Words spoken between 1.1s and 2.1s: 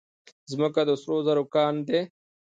زرو کان دی.